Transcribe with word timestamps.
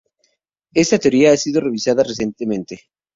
Esta 0.73 0.97
teoría 0.97 1.31
ha 1.31 1.37
sido 1.37 1.61
revisada 1.61 2.01
recientemente. 2.03 2.89